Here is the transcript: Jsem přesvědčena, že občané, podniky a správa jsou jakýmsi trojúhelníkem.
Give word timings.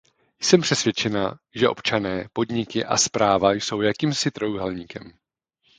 Jsem 0.41 0.61
přesvědčena, 0.61 1.39
že 1.55 1.69
občané, 1.69 2.27
podniky 2.33 2.85
a 2.85 2.97
správa 2.97 3.51
jsou 3.53 3.81
jakýmsi 3.81 4.31
trojúhelníkem. 4.31 5.13